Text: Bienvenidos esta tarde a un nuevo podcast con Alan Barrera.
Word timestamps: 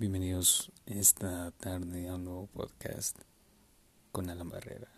Bienvenidos 0.00 0.70
esta 0.86 1.50
tarde 1.50 2.08
a 2.08 2.14
un 2.14 2.24
nuevo 2.24 2.46
podcast 2.46 3.18
con 4.12 4.30
Alan 4.30 4.48
Barrera. 4.48 4.97